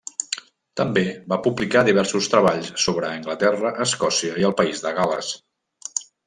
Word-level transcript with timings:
També 0.79 1.01
va 1.33 1.37
publicar 1.47 1.83
diversos 1.89 2.29
treballs 2.35 2.71
sobre 2.85 3.11
Anglaterra, 3.19 3.75
Escòcia 3.87 4.39
i 4.45 4.49
el 4.51 4.57
País 4.63 4.83
de 4.87 4.95
Gal·les. 5.03 5.31